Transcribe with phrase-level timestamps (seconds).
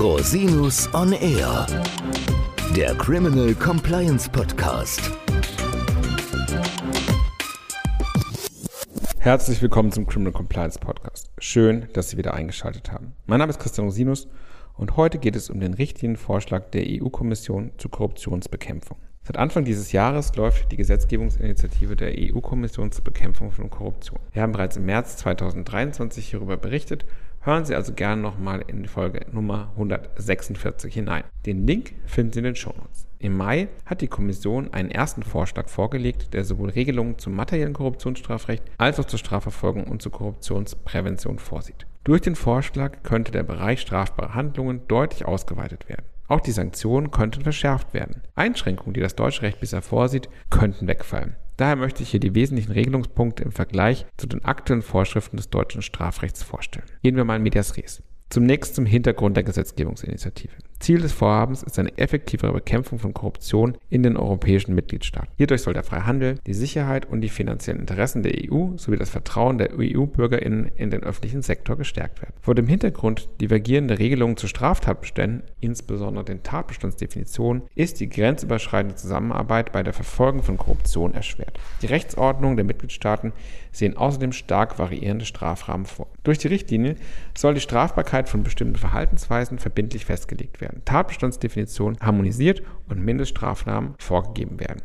[0.00, 1.66] Rosinus on Air,
[2.74, 5.10] der Criminal Compliance Podcast.
[9.18, 11.30] Herzlich willkommen zum Criminal Compliance Podcast.
[11.36, 13.12] Schön, dass Sie wieder eingeschaltet haben.
[13.26, 14.26] Mein Name ist Christian Rosinus
[14.72, 18.96] und heute geht es um den richtigen Vorschlag der EU-Kommission zur Korruptionsbekämpfung.
[19.22, 24.18] Seit Anfang dieses Jahres läuft die Gesetzgebungsinitiative der EU-Kommission zur Bekämpfung von Korruption.
[24.32, 27.04] Wir haben bereits im März 2023 hierüber berichtet.
[27.42, 31.24] Hören Sie also gerne nochmal in Folge Nummer 146 hinein.
[31.46, 33.06] Den Link finden Sie in den Shownotes.
[33.18, 38.62] Im Mai hat die Kommission einen ersten Vorschlag vorgelegt, der sowohl Regelungen zum materiellen Korruptionsstrafrecht
[38.76, 41.86] als auch zur Strafverfolgung und zur Korruptionsprävention vorsieht.
[42.04, 46.04] Durch den Vorschlag könnte der Bereich strafbarer Handlungen deutlich ausgeweitet werden.
[46.28, 48.20] Auch die Sanktionen könnten verschärft werden.
[48.34, 51.36] Einschränkungen, die das deutsche Recht bisher vorsieht, könnten wegfallen.
[51.60, 55.82] Daher möchte ich hier die wesentlichen Regelungspunkte im Vergleich zu den aktuellen Vorschriften des deutschen
[55.82, 56.86] Strafrechts vorstellen.
[57.02, 58.02] Gehen wir mal in Medias Res.
[58.30, 60.54] Zunächst zum Hintergrund der Gesetzgebungsinitiative.
[60.80, 65.28] Ziel des Vorhabens ist eine effektivere Bekämpfung von Korruption in den europäischen Mitgliedstaaten.
[65.36, 69.10] Hierdurch soll der freie Handel, die Sicherheit und die finanziellen Interessen der EU sowie das
[69.10, 72.32] Vertrauen der EU-Bürgerinnen in den öffentlichen Sektor gestärkt werden.
[72.40, 79.82] Vor dem Hintergrund divergierender Regelungen zu Straftatbeständen, insbesondere den Tatbestandsdefinitionen, ist die grenzüberschreitende Zusammenarbeit bei
[79.82, 81.60] der Verfolgung von Korruption erschwert.
[81.82, 83.34] Die Rechtsordnungen der Mitgliedstaaten
[83.70, 86.06] sehen außerdem stark variierende Strafrahmen vor.
[86.24, 86.96] Durch die Richtlinie
[87.36, 94.60] soll die Strafbarkeit von bestimmten Verhaltensweisen verbindlich festgelegt werden werden, Tatbestandsdefinitionen harmonisiert und Mindeststrafnahmen vorgegeben
[94.60, 94.82] werden.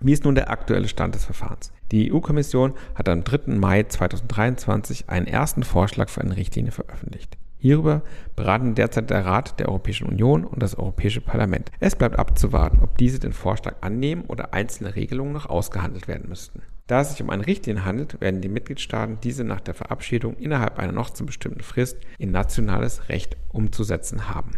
[0.00, 1.72] Wie ist nun der aktuelle Stand des Verfahrens?
[1.92, 3.54] Die EU-Kommission hat am 3.
[3.54, 7.36] Mai 2023 einen ersten Vorschlag für eine Richtlinie veröffentlicht.
[7.58, 8.02] Hierüber
[8.34, 11.70] beraten derzeit der Rat der Europäischen Union und das Europäische Parlament.
[11.78, 16.62] Es bleibt abzuwarten, ob diese den Vorschlag annehmen oder einzelne Regelungen noch ausgehandelt werden müssten.
[16.86, 20.78] Da es sich um eine Richtlinie handelt, werden die Mitgliedstaaten diese nach der Verabschiedung innerhalb
[20.78, 24.52] einer noch zu bestimmten Frist in nationales Recht umzusetzen haben.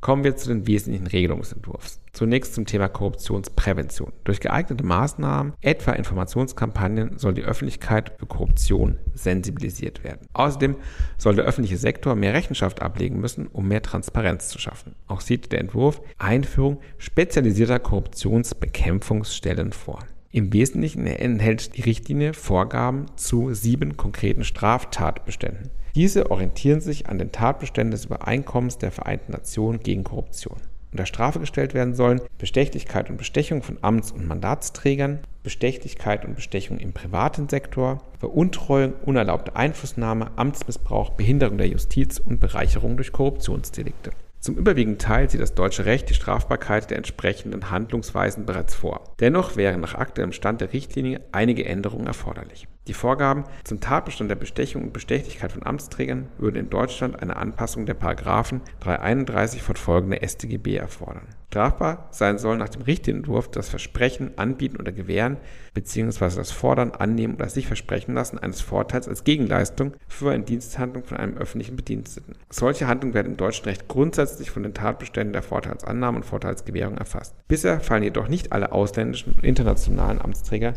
[0.00, 2.00] Kommen wir zu den wesentlichen Regelungsentwurfs.
[2.12, 4.12] Zunächst zum Thema Korruptionsprävention.
[4.22, 10.28] Durch geeignete Maßnahmen, etwa Informationskampagnen, soll die Öffentlichkeit für Korruption sensibilisiert werden.
[10.34, 10.76] Außerdem
[11.16, 14.94] soll der öffentliche Sektor mehr Rechenschaft ablegen müssen, um mehr Transparenz zu schaffen.
[15.08, 19.98] Auch sieht der Entwurf Einführung spezialisierter Korruptionsbekämpfungsstellen vor.
[20.30, 25.70] Im Wesentlichen enthält die Richtlinie Vorgaben zu sieben konkreten Straftatbeständen.
[25.98, 30.58] Diese orientieren sich an den Tatbeständen des Übereinkommens der Vereinten Nationen gegen Korruption.
[30.92, 36.78] Unter Strafe gestellt werden sollen Bestechlichkeit und Bestechung von Amts- und Mandatsträgern, Bestechlichkeit und Bestechung
[36.78, 44.12] im privaten Sektor, Veruntreuung, unerlaubte Einflussnahme, Amtsmissbrauch, Behinderung der Justiz und Bereicherung durch Korruptionsdelikte.
[44.38, 49.02] Zum überwiegenden Teil sieht das deutsche Recht die Strafbarkeit der entsprechenden Handlungsweisen bereits vor.
[49.18, 52.68] Dennoch wären nach aktuellem Stand der Richtlinie einige Änderungen erforderlich.
[52.88, 57.84] Die Vorgaben zum Tatbestand der Bestechung und Bestechlichkeit von Amtsträgern würden in Deutschland eine Anpassung
[57.84, 61.26] der Paragraphen 331 fortfolgende StGB erfordern.
[61.48, 65.36] Strafbar sein soll nach dem Richtlinienentwurf das Versprechen, Anbieten oder Gewähren
[65.74, 66.36] bzw.
[66.36, 71.18] das Fordern, Annehmen oder sich versprechen lassen eines Vorteils als Gegenleistung für eine Diensthandlung von
[71.18, 72.36] einem öffentlichen Bediensteten.
[72.48, 77.34] Solche Handlungen werden im deutschen Recht grundsätzlich von den Tatbeständen der Vorteilsannahme und Vorteilsgewährung erfasst.
[77.48, 80.72] Bisher fallen jedoch nicht alle ausländischen und internationalen Amtsträger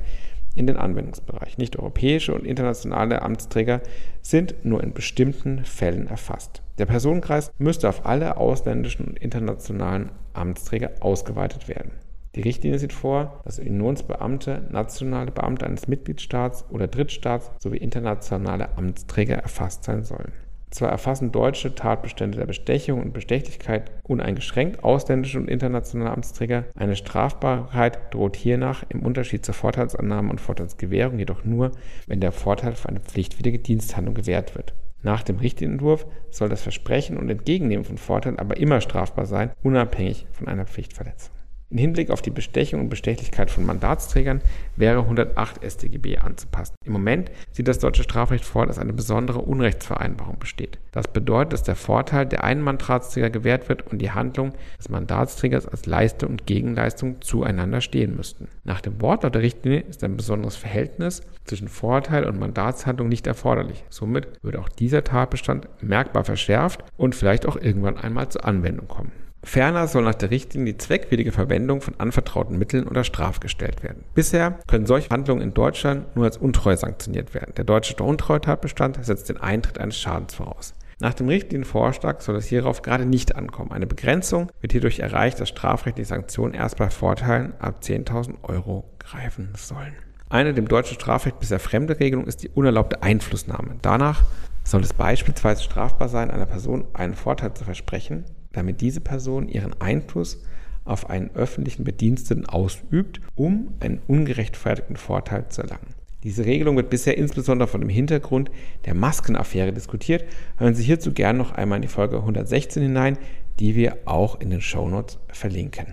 [0.56, 1.58] in den Anwendungsbereich.
[1.58, 3.82] Nicht europäische und internationale Amtsträger
[4.22, 6.62] sind nur in bestimmten Fällen erfasst.
[6.78, 11.92] Der Personenkreis müsste auf alle ausländischen und internationalen Amtsträger ausgeweitet werden.
[12.36, 19.36] Die Richtlinie sieht vor, dass Unionsbeamte, nationale Beamte eines Mitgliedstaats oder Drittstaats sowie internationale Amtsträger
[19.36, 20.32] erfasst sein sollen.
[20.72, 28.14] Zwar erfassen deutsche Tatbestände der Bestechung und Bestechlichkeit uneingeschränkt ausländische und internationale Amtsträger, eine Strafbarkeit
[28.14, 31.72] droht hiernach im Unterschied zur Vorteilsannahme und Vorteilsgewährung jedoch nur,
[32.08, 34.74] wenn der Vorteil für eine pflichtwidrige Diensthandlung gewährt wird.
[35.04, 40.28] Nach dem Richtlinienentwurf soll das Versprechen und Entgegennehmen von Vorteilen aber immer strafbar sein, unabhängig
[40.32, 41.34] von einer Pflichtverletzung.
[41.72, 44.42] Im Hinblick auf die Bestechung und Bestechlichkeit von Mandatsträgern
[44.76, 46.76] wäre 108 StGB anzupassen.
[46.84, 50.80] Im Moment sieht das deutsche Strafrecht vor, dass eine besondere Unrechtsvereinbarung besteht.
[50.92, 55.66] Das bedeutet, dass der Vorteil der einen Mandatsträger gewährt wird und die Handlung des Mandatsträgers
[55.66, 58.50] als Leistung und Gegenleistung zueinander stehen müssten.
[58.66, 63.86] Nach dem Wortlaut der Richtlinie ist ein besonderes Verhältnis zwischen Vorteil und Mandatshandlung nicht erforderlich.
[63.90, 69.14] Somit würde auch dieser Tatbestand merkbar verschärft und vielleicht auch irgendwann einmal zur Anwendung kommen.
[69.44, 74.04] Ferner soll nach der Richtlinie die zweckwidrige Verwendung von anvertrauten Mitteln unter Straf gestellt werden.
[74.14, 77.54] Bisher können solche Handlungen in Deutschland nur als Untreue sanktioniert werden.
[77.58, 80.74] Der deutsche Untreutatbestand setzt den Eintritt eines Schadens voraus.
[81.00, 83.72] Nach dem Richtlinienvorschlag soll es hierauf gerade nicht ankommen.
[83.72, 89.50] Eine Begrenzung wird hierdurch erreicht, dass strafrechtliche Sanktionen erst bei Vorteilen ab 10.000 Euro greifen
[89.58, 89.96] sollen.
[90.30, 93.78] Eine dem deutschen Strafrecht bisher fremde Regelung ist die unerlaubte Einflussnahme.
[93.82, 94.22] Danach
[94.64, 99.80] soll es beispielsweise strafbar sein, einer Person einen Vorteil zu versprechen, damit diese Person ihren
[99.80, 100.44] Einfluss
[100.84, 105.96] auf einen öffentlichen Bediensteten ausübt, um einen ungerechtfertigten Vorteil zu erlangen.
[106.24, 108.52] Diese Regelung wird bisher insbesondere von dem Hintergrund
[108.86, 110.24] der Maskenaffäre diskutiert.
[110.58, 113.18] Hören Sie hierzu gerne noch einmal in die Folge 116 hinein,
[113.60, 115.88] die wir auch in den Shownotes verlinken.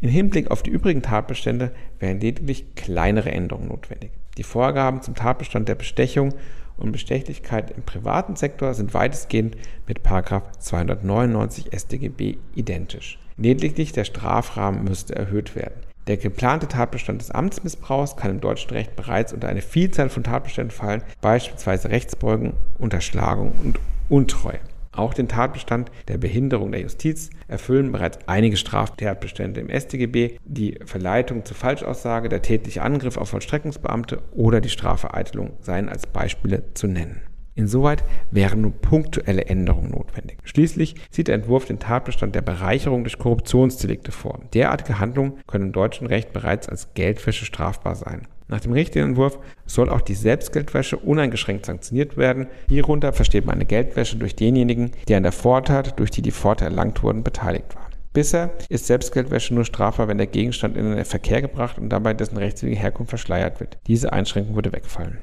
[0.00, 4.12] Im Hinblick auf die übrigen Tatbestände wären lediglich kleinere Änderungen notwendig.
[4.36, 6.34] Die Vorgaben zum Tatbestand der Bestechung
[6.76, 13.18] und Bestechlichkeit im privaten Sektor sind weitestgehend mit 299 StGB identisch.
[13.36, 15.80] Lediglich der Strafrahmen müsste erhöht werden.
[16.08, 20.72] Der geplante Tatbestand des Amtsmissbrauchs kann im deutschen Recht bereits unter eine Vielzahl von Tatbeständen
[20.72, 23.78] fallen, beispielsweise Rechtsbeugung, Unterschlagung und
[24.08, 24.58] Untreue.
[24.92, 31.44] Auch den Tatbestand der Behinderung der Justiz erfüllen bereits einige Straftatbestände im StGB, die Verleitung
[31.46, 37.22] zur Falschaussage, der tätliche Angriff auf Vollstreckungsbeamte oder die Strafvereitelung seien als Beispiele zu nennen.
[37.54, 40.38] Insoweit wären nur punktuelle Änderungen notwendig.
[40.44, 44.40] Schließlich sieht der Entwurf den Tatbestand der Bereicherung durch Korruptionsdelikte vor.
[44.54, 48.26] Derartige Handlungen können im deutschen Recht bereits als Geldwäsche strafbar sein.
[48.52, 52.48] Nach dem richtigen Entwurf soll auch die Selbstgeldwäsche uneingeschränkt sanktioniert werden.
[52.68, 56.72] Hierunter versteht man eine Geldwäsche durch denjenigen, der an der Vortat, durch die die Vorteile
[56.72, 57.88] erlangt wurden, beteiligt war.
[58.12, 62.36] Bisher ist Selbstgeldwäsche nur strafbar, wenn der Gegenstand in den Verkehr gebracht und dabei dessen
[62.36, 63.78] rechtswidrige Herkunft verschleiert wird.
[63.86, 65.16] Diese Einschränkung würde wegfallen.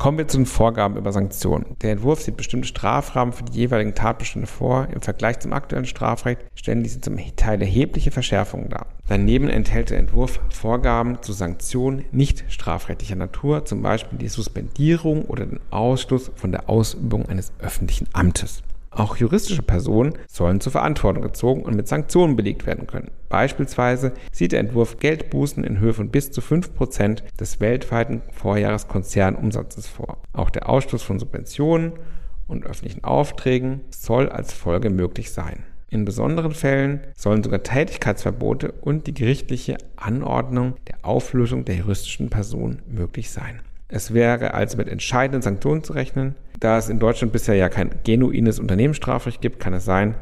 [0.00, 1.76] Kommen wir zu den Vorgaben über Sanktionen.
[1.82, 4.88] Der Entwurf sieht bestimmte Strafrahmen für die jeweiligen Tatbestände vor.
[4.94, 8.86] Im Vergleich zum aktuellen Strafrecht stellen diese zum Teil erhebliche Verschärfungen dar.
[9.08, 15.44] Daneben enthält der Entwurf Vorgaben zu Sanktionen nicht strafrechtlicher Natur, zum Beispiel die Suspendierung oder
[15.44, 18.62] den Ausschluss von der Ausübung eines öffentlichen Amtes.
[18.90, 23.12] Auch juristische Personen sollen zur Verantwortung gezogen und mit Sanktionen belegt werden können.
[23.28, 30.18] Beispielsweise sieht der Entwurf Geldbußen in Höhe von bis zu 5% des weltweiten Vorjahreskonzernumsatzes vor.
[30.32, 31.92] Auch der Ausschluss von Subventionen
[32.48, 35.62] und öffentlichen Aufträgen soll als Folge möglich sein.
[35.88, 42.82] In besonderen Fällen sollen sogar Tätigkeitsverbote und die gerichtliche Anordnung der Auflösung der juristischen Person
[42.88, 43.60] möglich sein.
[43.90, 46.36] Es wäre also mit entscheidenden Sanktionen zu rechnen.
[46.60, 50.14] Da es in Deutschland bisher ja kein genuines Unternehmensstrafrecht gibt, kann es sein,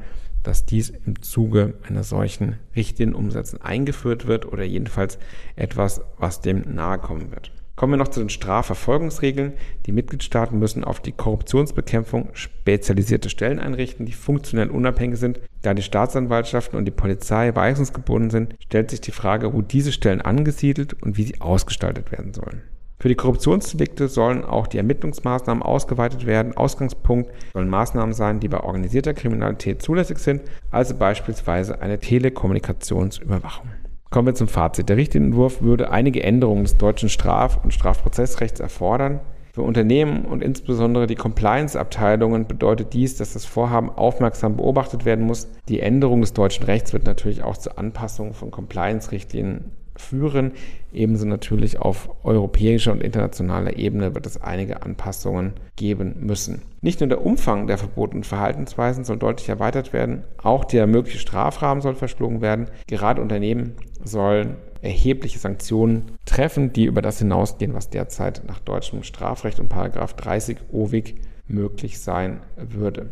[0.43, 5.19] dass dies im Zuge einer solchen Richtlinienumsetzung eingeführt wird oder jedenfalls
[5.57, 7.53] etwas, was dem nahe kommen wird.
[7.77, 9.53] Kommen wir noch zu den Strafverfolgungsregeln.
[9.87, 15.41] Die Mitgliedstaaten müssen auf die Korruptionsbekämpfung spezialisierte Stellen einrichten, die funktionell unabhängig sind.
[15.63, 20.21] Da die Staatsanwaltschaften und die Polizei weisungsgebunden sind, stellt sich die Frage, wo diese Stellen
[20.21, 22.63] angesiedelt und wie sie ausgestaltet werden sollen.
[23.01, 26.57] Für die Korruptionsdelikte sollen auch die Ermittlungsmaßnahmen ausgeweitet werden.
[26.57, 30.43] Ausgangspunkt sollen Maßnahmen sein, die bei organisierter Kriminalität zulässig sind,
[30.73, 33.69] also beispielsweise eine Telekommunikationsüberwachung.
[34.11, 34.89] Kommen wir zum Fazit.
[34.89, 39.21] Der Richtlinienentwurf würde einige Änderungen des deutschen Straf- und Strafprozessrechts erfordern.
[39.53, 45.47] Für Unternehmen und insbesondere die Compliance-Abteilungen bedeutet dies, dass das Vorhaben aufmerksam beobachtet werden muss.
[45.69, 50.53] Die Änderung des deutschen Rechts wird natürlich auch zur Anpassung von Compliance-Richtlinien führen.
[50.93, 56.63] Ebenso natürlich auf europäischer und internationaler Ebene wird es einige Anpassungen geben müssen.
[56.81, 61.83] Nicht nur der Umfang der verbotenen Verhaltensweisen soll deutlich erweitert werden, auch der mögliche Strafrahmen
[61.83, 62.69] soll verschlungen werden.
[62.87, 69.59] Gerade Unternehmen sollen erhebliche Sanktionen treffen, die über das hinausgehen, was derzeit nach deutschem Strafrecht
[69.61, 71.17] und Paragraph 30 OWIG
[71.49, 73.11] möglich sein würde.